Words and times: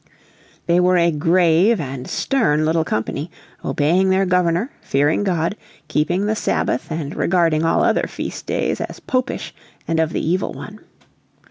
They 0.65 0.79
were 0.79 0.97
a 0.97 1.11
grave 1.11 1.79
and 1.79 2.07
stern 2.09 2.65
little 2.65 2.83
company, 2.83 3.29
obeying 3.63 4.09
their 4.09 4.25
Governor, 4.25 4.71
fearing 4.81 5.23
God, 5.23 5.55
keeping 5.89 6.25
the 6.25 6.35
Sabbath 6.35 6.89
and 6.91 7.15
regarding 7.15 7.63
all 7.63 7.83
other 7.83 8.07
feast 8.07 8.47
days 8.47 8.81
as 8.81 8.99
Popish 8.99 9.53
and 9.87 9.99
of 9.99 10.11
the 10.11 10.27
evil 10.27 10.53
one. 10.53 10.79